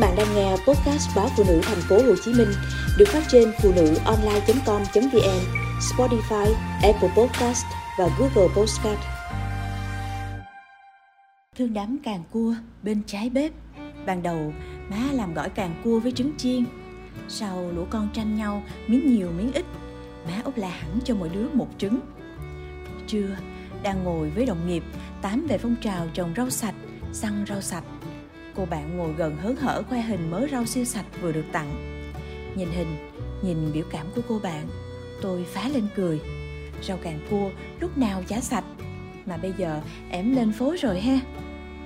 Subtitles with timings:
[0.00, 2.48] bạn đang nghe podcast báo phụ nữ thành phố Hồ Chí Minh
[2.98, 5.40] được phát trên phụ nữ online.com.vn,
[5.80, 7.64] Spotify, Apple Podcast
[7.98, 9.00] và Google Podcast.
[11.56, 13.52] Thương đám càng cua bên trái bếp.
[14.06, 14.52] Ban đầu
[14.90, 16.64] má làm gỏi càng cua với trứng chiên.
[17.28, 19.64] Sau lũ con tranh nhau miếng nhiều miếng ít,
[20.26, 22.00] má úp là hẳn cho mỗi đứa một trứng.
[23.06, 23.36] Trưa,
[23.82, 24.82] đang ngồi với đồng nghiệp
[25.22, 26.74] tám về phong trào trồng rau sạch,
[27.12, 27.84] săn rau sạch
[28.60, 31.70] Cô bạn ngồi gần hớn hở khoe hình mớ rau siêu sạch vừa được tặng.
[32.56, 32.96] Nhìn hình,
[33.42, 34.68] nhìn biểu cảm của cô bạn,
[35.22, 36.20] tôi phá lên cười.
[36.82, 37.50] Rau càng cua
[37.80, 38.64] lúc nào chả sạch,
[39.26, 41.18] mà bây giờ em lên phố rồi ha.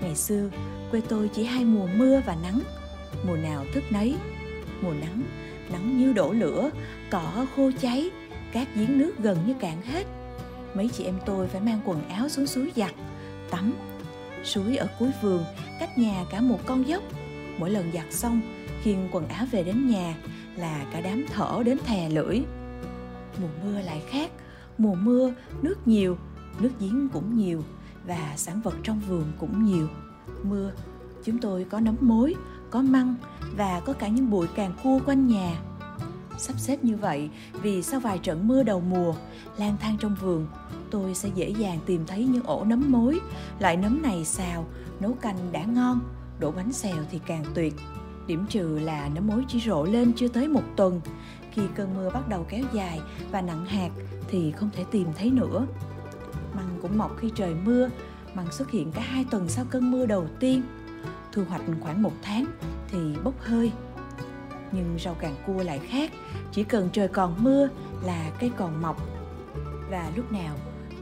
[0.00, 0.50] Ngày xưa,
[0.90, 2.60] quê tôi chỉ hai mùa mưa và nắng,
[3.26, 4.16] mùa nào thức nấy.
[4.82, 5.22] Mùa nắng,
[5.72, 6.70] nắng như đổ lửa,
[7.10, 8.10] cỏ khô cháy,
[8.52, 10.06] các giếng nước gần như cạn hết.
[10.74, 12.94] Mấy chị em tôi phải mang quần áo xuống suối giặt,
[13.50, 13.72] tắm
[14.44, 15.44] suối ở cuối vườn,
[15.80, 17.02] cách nhà cả một con dốc.
[17.58, 18.40] Mỗi lần giặt xong,
[18.82, 20.14] khiêng quần áo về đến nhà
[20.56, 22.40] là cả đám thở đến thè lưỡi.
[23.40, 24.30] Mùa mưa lại khác.
[24.78, 25.32] Mùa mưa,
[25.62, 26.18] nước nhiều,
[26.60, 27.64] nước giếng cũng nhiều
[28.06, 29.88] và sản vật trong vườn cũng nhiều.
[30.42, 30.72] Mưa,
[31.24, 32.34] chúng tôi có nấm mối
[32.70, 33.14] có măng
[33.56, 35.60] và có cả những bụi càng cua quanh nhà
[36.42, 37.30] sắp xếp như vậy
[37.62, 39.14] vì sau vài trận mưa đầu mùa,
[39.56, 40.46] lang thang trong vườn,
[40.90, 43.20] tôi sẽ dễ dàng tìm thấy những ổ nấm mối
[43.58, 44.66] loại nấm này xào,
[45.00, 46.00] nấu canh đã ngon,
[46.38, 47.74] đổ bánh xèo thì càng tuyệt.
[48.26, 51.00] Điểm trừ là nấm mối chỉ rộ lên chưa tới một tuần.
[51.50, 53.90] Khi cơn mưa bắt đầu kéo dài và nặng hạt
[54.28, 55.66] thì không thể tìm thấy nữa.
[56.54, 57.88] Măng cũng mọc khi trời mưa,
[58.34, 60.62] măng xuất hiện cả hai tuần sau cơn mưa đầu tiên.
[61.32, 62.44] Thu hoạch khoảng một tháng
[62.90, 63.72] thì bốc hơi
[64.72, 66.12] nhưng rau càng cua lại khác.
[66.52, 67.68] Chỉ cần trời còn mưa
[68.04, 69.08] là cây còn mọc.
[69.90, 70.56] Và lúc nào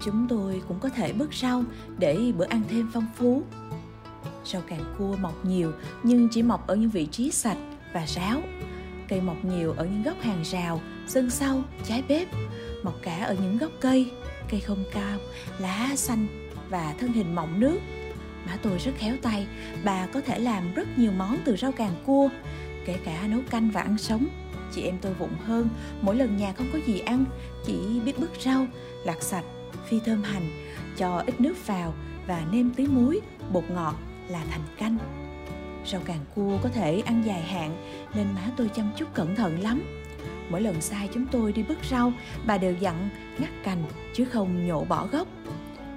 [0.00, 1.64] chúng tôi cũng có thể bớt rau
[1.98, 3.42] để bữa ăn thêm phong phú.
[4.44, 7.58] Rau càng cua mọc nhiều, nhưng chỉ mọc ở những vị trí sạch
[7.92, 8.40] và ráo.
[9.08, 12.28] Cây mọc nhiều ở những góc hàng rào, sân sau, trái bếp,
[12.82, 14.10] mọc cả ở những gốc cây.
[14.50, 15.18] Cây không cao,
[15.58, 17.78] lá xanh và thân hình mọng nước.
[18.46, 19.46] Má tôi rất khéo tay,
[19.84, 22.28] bà có thể làm rất nhiều món từ rau càng cua
[22.86, 24.26] kể cả nấu canh và ăn sống.
[24.72, 25.68] Chị em tôi vụng hơn,
[26.00, 27.24] mỗi lần nhà không có gì ăn,
[27.66, 28.66] chỉ biết bứt rau
[29.04, 29.44] lặt sạch,
[29.86, 30.50] phi thơm hành,
[30.96, 31.94] cho ít nước vào
[32.26, 33.20] và nêm tí muối,
[33.52, 33.94] bột ngọt
[34.28, 34.98] là thành canh.
[35.86, 37.76] Rau càng cua có thể ăn dài hạn,
[38.14, 39.82] nên má tôi chăm chút cẩn thận lắm.
[40.50, 42.12] Mỗi lần sai chúng tôi đi bứt rau,
[42.46, 43.08] bà đều dặn
[43.38, 43.84] ngắt cành,
[44.14, 45.28] chứ không nhổ bỏ gốc.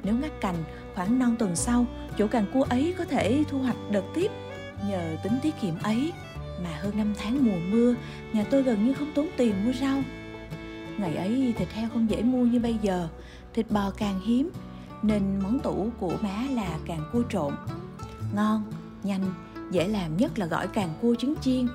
[0.04, 0.56] Nếu ngắt cành,
[0.96, 1.86] khoảng non tuần sau,
[2.18, 4.32] chỗ càng cua ấy có thể thu hoạch đợt tiếp.
[4.90, 6.12] Nhờ tính tiết kiệm ấy
[6.64, 7.96] mà hơn năm tháng mùa mưa,
[8.34, 10.04] nhà tôi gần như không tốn tiền mua rau.
[10.98, 13.08] Ngày ấy, thịt heo không dễ mua như bây giờ.
[13.54, 14.50] Thịt bò càng hiếm,
[15.04, 17.54] nên món tủ của má là càng cua trộn.
[18.36, 18.64] Ngon,
[19.04, 19.34] nhanh,
[19.72, 21.68] dễ làm nhất là gỏi càng cua trứng chiên.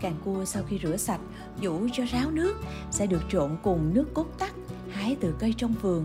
[0.00, 1.20] Càng cua sau khi rửa sạch
[1.62, 2.56] dũ cho ráo nước,
[2.90, 4.52] sẽ được trộn cùng nước cốt tắc,
[4.90, 6.04] hái từ cây trong vườn.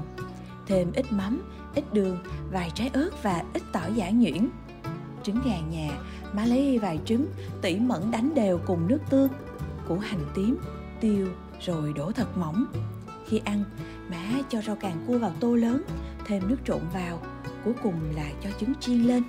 [0.68, 1.42] Thêm ít mắm,
[1.76, 2.18] ít đường,
[2.52, 4.50] vài trái ớt và ít tỏi giả nhuyễn
[5.26, 5.90] trứng gà nhà,
[6.34, 7.28] má lấy vài trứng,
[7.62, 9.30] tỉ mẩn đánh đều cùng nước tương
[9.88, 10.58] củ hành tím,
[11.02, 11.28] tiêu
[11.62, 12.66] rồi đổ thật mỏng.
[13.28, 13.64] Khi ăn,
[14.10, 15.84] má cho rau càng cua vào tô lớn,
[16.26, 17.20] thêm nước trộn vào,
[17.64, 19.24] cuối cùng là cho trứng chiên lên.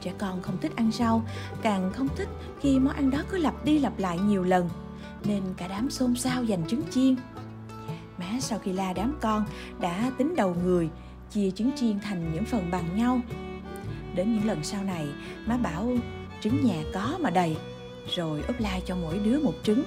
[0.00, 1.22] Trẻ con không thích ăn rau,
[1.62, 2.28] càng không thích
[2.60, 4.68] khi món ăn đó cứ lặp đi lặp lại nhiều lần,
[5.24, 7.16] nên cả đám xôn xao dành trứng chiên.
[8.18, 9.44] Má sau khi la đám con
[9.80, 10.90] đã tính đầu người,
[11.30, 13.20] chia trứng chiên thành những phần bằng nhau
[14.14, 15.06] đến những lần sau này,
[15.46, 15.92] má bảo,
[16.40, 17.56] trứng nhà có mà đầy.
[18.16, 19.82] Rồi úp la cho mỗi đứa một trứng.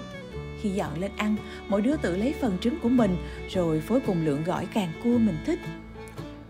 [0.62, 1.36] Khi dọn lên ăn,
[1.68, 3.18] mỗi đứa tự lấy phần trứng của mình,
[3.50, 5.60] rồi phối cùng lượng gỏi càng cua mình thích.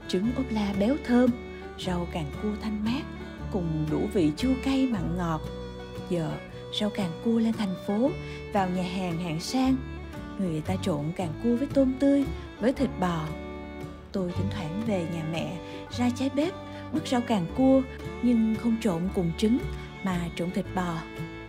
[0.07, 1.29] Trứng ốp la béo thơm,
[1.85, 3.01] rau càng cua thanh mát,
[3.51, 5.41] cùng đủ vị chua cay mặn ngọt.
[6.09, 6.31] Giờ,
[6.79, 8.11] rau càng cua lên thành phố,
[8.53, 9.75] vào nhà hàng hạng sang,
[10.39, 12.23] người ta trộn càng cua với tôm tươi,
[12.59, 13.25] với thịt bò.
[14.11, 15.57] Tôi thỉnh thoảng về nhà mẹ,
[15.97, 16.53] ra trái bếp
[16.93, 17.81] bứt rau càng cua,
[18.21, 19.57] nhưng không trộn cùng trứng,
[20.03, 20.97] mà trộn thịt bò.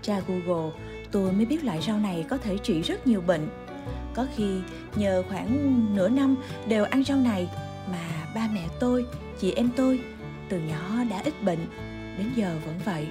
[0.03, 0.71] Tra google,
[1.13, 3.49] tôi mới biết loại rau này có thể trị rất nhiều bệnh.
[4.15, 4.61] Có khi,
[4.97, 6.37] nhờ khoảng nửa năm
[6.69, 7.49] đều ăn rau này,
[7.91, 9.07] mà ba mẹ tôi,
[9.39, 10.01] chị em tôi,
[10.49, 11.67] từ nhỏ đã ít bệnh,
[12.19, 13.07] đến giờ vẫn vậy.